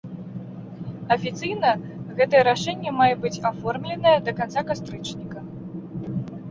[1.15, 1.69] Афіцыйна
[2.21, 5.39] гэтае рашэнне мае быць аформленае да канца кастрычніка.